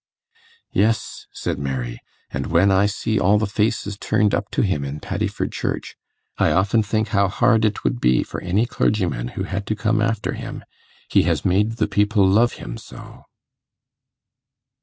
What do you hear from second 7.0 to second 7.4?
how